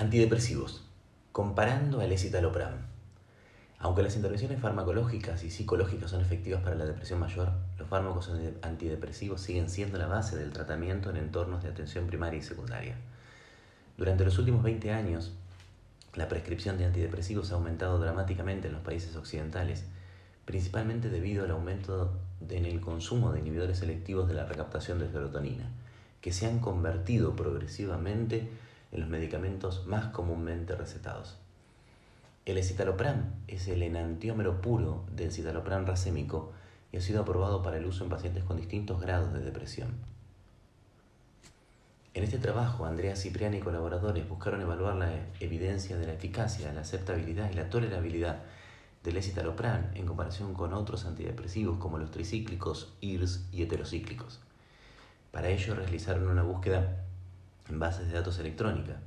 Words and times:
Antidepresivos. 0.00 0.82
Comparando 1.30 2.00
al 2.00 2.10
escitalopram. 2.10 2.72
Aunque 3.78 4.02
las 4.02 4.16
intervenciones 4.16 4.58
farmacológicas 4.58 5.44
y 5.44 5.50
psicológicas 5.50 6.10
son 6.10 6.22
efectivas 6.22 6.62
para 6.62 6.74
la 6.74 6.86
depresión 6.86 7.20
mayor, 7.20 7.52
los 7.78 7.86
fármacos 7.86 8.30
antidepresivos 8.62 9.42
siguen 9.42 9.68
siendo 9.68 9.98
la 9.98 10.06
base 10.06 10.38
del 10.38 10.54
tratamiento 10.54 11.10
en 11.10 11.18
entornos 11.18 11.62
de 11.62 11.68
atención 11.68 12.06
primaria 12.06 12.38
y 12.38 12.42
secundaria. 12.42 12.94
Durante 13.98 14.24
los 14.24 14.38
últimos 14.38 14.62
20 14.62 14.90
años, 14.90 15.34
la 16.14 16.28
prescripción 16.28 16.78
de 16.78 16.86
antidepresivos 16.86 17.52
ha 17.52 17.56
aumentado 17.56 17.98
dramáticamente 17.98 18.68
en 18.68 18.72
los 18.72 18.82
países 18.82 19.14
occidentales, 19.16 19.84
principalmente 20.46 21.10
debido 21.10 21.44
al 21.44 21.50
aumento 21.50 22.18
en 22.48 22.64
el 22.64 22.80
consumo 22.80 23.32
de 23.32 23.40
inhibidores 23.40 23.80
selectivos 23.80 24.28
de 24.28 24.32
la 24.34 24.46
recaptación 24.46 24.98
de 24.98 25.10
serotonina, 25.10 25.68
que 26.22 26.32
se 26.32 26.46
han 26.46 26.60
convertido 26.60 27.36
progresivamente 27.36 28.38
en 28.38 28.69
los 28.98 29.08
medicamentos 29.08 29.86
más 29.86 30.06
comúnmente 30.06 30.74
recetados. 30.74 31.38
El 32.46 32.58
escitalopram 32.58 33.34
es 33.46 33.68
el 33.68 33.82
enantiómero 33.82 34.60
puro 34.60 35.04
del 35.14 35.30
citalopram 35.30 35.86
racémico 35.86 36.52
y 36.90 36.96
ha 36.96 37.00
sido 37.00 37.22
aprobado 37.22 37.62
para 37.62 37.76
el 37.76 37.86
uso 37.86 38.02
en 38.02 38.10
pacientes 38.10 38.44
con 38.44 38.56
distintos 38.56 39.00
grados 39.00 39.32
de 39.32 39.40
depresión. 39.40 39.94
En 42.12 42.24
este 42.24 42.38
trabajo, 42.38 42.86
Andrea 42.86 43.14
Cipriani 43.14 43.58
y 43.58 43.60
colaboradores 43.60 44.28
buscaron 44.28 44.60
evaluar 44.60 44.96
la 44.96 45.12
evidencia 45.38 45.96
de 45.96 46.06
la 46.06 46.14
eficacia, 46.14 46.72
la 46.72 46.80
aceptabilidad 46.80 47.52
y 47.52 47.54
la 47.54 47.70
tolerabilidad 47.70 48.42
del 49.04 49.16
escitalopram 49.16 49.90
en 49.94 50.06
comparación 50.06 50.52
con 50.54 50.74
otros 50.74 51.04
antidepresivos 51.04 51.78
como 51.78 51.98
los 51.98 52.10
tricíclicos, 52.10 52.92
IRS 53.00 53.46
y 53.52 53.62
heterocíclicos. 53.62 54.40
Para 55.30 55.50
ello 55.50 55.74
realizaron 55.76 56.26
una 56.26 56.42
búsqueda 56.42 57.04
en 57.68 57.78
bases 57.78 58.08
de 58.08 58.14
datos 58.14 58.38
electrónica. 58.38 59.00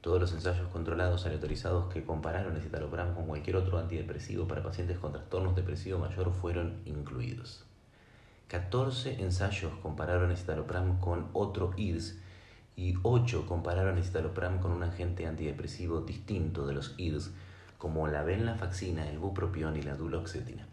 Todos 0.00 0.20
los 0.20 0.32
ensayos 0.32 0.68
controlados 0.68 1.24
aleatorizados 1.24 1.92
que 1.92 2.04
compararon 2.04 2.56
el 2.56 2.62
citalopram 2.62 3.14
con 3.14 3.26
cualquier 3.26 3.56
otro 3.56 3.78
antidepresivo 3.78 4.46
para 4.46 4.62
pacientes 4.62 4.98
con 4.98 5.12
trastornos 5.12 5.56
depresivos 5.56 6.00
mayor 6.00 6.32
fueron 6.32 6.82
incluidos. 6.84 7.64
14 8.48 9.22
ensayos 9.22 9.72
compararon 9.82 10.30
el 10.30 10.36
citalopram 10.36 11.00
con 11.00 11.28
otro 11.32 11.72
IRS 11.76 12.18
y 12.76 12.96
8 13.02 13.46
compararon 13.46 13.96
el 13.96 14.04
citalopram 14.04 14.58
con 14.58 14.72
un 14.72 14.82
agente 14.82 15.26
antidepresivo 15.26 16.00
distinto 16.00 16.66
de 16.66 16.74
los 16.74 16.94
IRS 16.98 17.30
como 17.78 18.08
la 18.08 18.22
venlafaxina, 18.22 19.08
el 19.08 19.18
bupropión 19.18 19.76
y 19.76 19.82
la 19.82 19.94
duloxetina. 19.94 20.66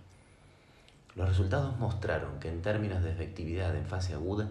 Los 1.15 1.27
resultados 1.27 1.77
mostraron 1.77 2.39
que 2.39 2.49
en 2.49 2.61
términos 2.61 3.03
de 3.03 3.11
efectividad 3.11 3.75
en 3.75 3.85
fase 3.85 4.13
aguda, 4.13 4.49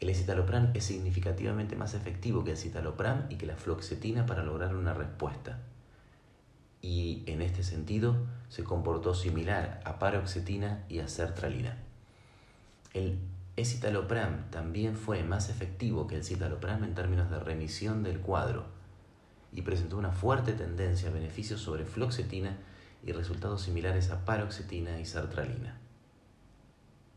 el 0.00 0.10
escitalopram 0.10 0.70
es 0.74 0.84
significativamente 0.84 1.76
más 1.76 1.94
efectivo 1.94 2.44
que 2.44 2.52
el 2.52 2.56
citalopram 2.56 3.26
y 3.30 3.36
que 3.36 3.46
la 3.46 3.56
floxetina 3.56 4.26
para 4.26 4.42
lograr 4.42 4.74
una 4.74 4.92
respuesta. 4.92 5.60
Y 6.82 7.22
en 7.26 7.40
este 7.40 7.62
sentido 7.62 8.16
se 8.48 8.64
comportó 8.64 9.14
similar 9.14 9.80
a 9.84 9.98
paroxetina 9.98 10.84
y 10.88 10.98
a 10.98 11.08
sertralina. 11.08 11.78
El 12.92 13.18
escitalopram 13.56 14.50
también 14.50 14.96
fue 14.96 15.22
más 15.22 15.48
efectivo 15.48 16.06
que 16.06 16.16
el 16.16 16.24
citalopram 16.24 16.84
en 16.84 16.94
términos 16.94 17.30
de 17.30 17.38
remisión 17.38 18.02
del 18.02 18.20
cuadro 18.20 18.66
y 19.52 19.62
presentó 19.62 19.96
una 19.96 20.12
fuerte 20.12 20.52
tendencia 20.52 21.08
a 21.08 21.12
beneficios 21.12 21.60
sobre 21.60 21.84
floxetina 21.84 22.58
y 23.06 23.12
resultados 23.12 23.62
similares 23.62 24.10
a 24.10 24.24
paroxetina 24.24 24.98
y 24.98 25.06
sertralina. 25.06 25.78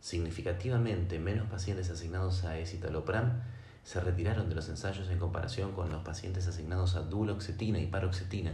Significativamente 0.08 1.20
menos 1.20 1.50
pacientes 1.50 1.90
asignados 1.90 2.46
a 2.46 2.58
escitalopram 2.58 3.42
se 3.84 4.00
retiraron 4.00 4.48
de 4.48 4.56
los 4.56 4.70
ensayos 4.70 5.10
en 5.10 5.20
comparación 5.20 5.74
con 5.74 5.90
los 5.90 6.02
pacientes 6.02 6.48
asignados 6.48 6.96
a 6.96 7.02
duloxetina 7.02 7.78
y 7.80 7.88
paroxetina, 7.88 8.54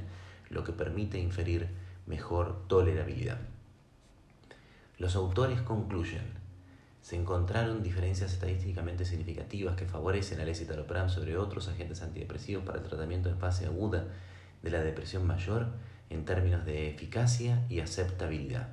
lo 0.49 0.63
que 0.63 0.71
permite 0.71 1.19
inferir 1.19 1.67
mejor 2.07 2.67
tolerabilidad. 2.67 3.37
Los 4.97 5.15
autores 5.15 5.61
concluyen, 5.61 6.25
se 7.03 7.17
encontraron 7.17 7.83
diferencias 7.83 8.33
estadísticamente 8.33 9.05
significativas 9.05 9.75
que 9.75 9.85
favorecen 9.85 10.39
al 10.39 10.49
escitalopram 10.49 11.07
sobre 11.07 11.37
otros 11.37 11.67
agentes 11.67 12.01
antidepresivos 12.01 12.65
para 12.65 12.79
el 12.79 12.83
tratamiento 12.83 13.29
en 13.29 13.37
fase 13.37 13.67
aguda 13.67 14.07
de 14.63 14.71
la 14.71 14.81
depresión 14.81 15.27
mayor 15.27 15.67
en 16.09 16.25
términos 16.25 16.65
de 16.65 16.89
eficacia 16.89 17.63
y 17.69 17.79
aceptabilidad. 17.79 18.69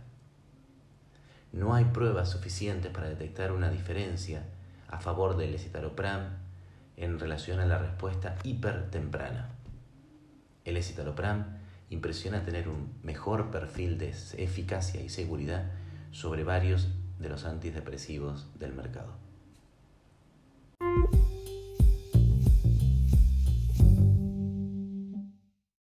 No 1.53 1.75
hay 1.75 1.85
pruebas 1.87 2.31
suficientes 2.31 2.93
para 2.93 3.09
detectar 3.09 3.53
una 3.53 3.71
diferencia 3.71 4.45
a 4.89 5.01
favor 5.01 5.37
del 5.37 5.55
escitalopram 5.55 6.39
en 6.97 7.19
relación 7.19 7.61
a 7.61 7.67
la 7.67 7.79
respuesta 7.79 8.37
hipertemprana. 8.45 9.51
El 10.65 10.77
escitalopram 10.77 11.59
impresiona 11.89 12.45
tener 12.45 12.69
un 12.69 12.93
mejor 13.03 13.51
perfil 13.51 13.99
de 13.99 14.15
eficacia 14.37 15.03
y 15.03 15.09
seguridad 15.09 15.71
sobre 16.13 16.45
varios 16.45 16.89
de 17.19 17.29
los 17.29 17.45
antidepresivos 17.45 18.47
del 18.59 18.73
mercado. 18.73 19.30